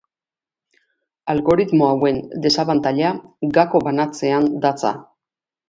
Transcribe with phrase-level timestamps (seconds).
[1.33, 2.17] Algoritmo hauen
[2.47, 3.13] desabantaila
[3.61, 4.99] gako banatzean datza.